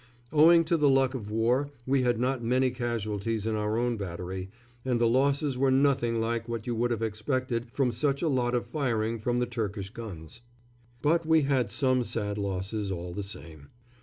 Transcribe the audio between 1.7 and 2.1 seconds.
we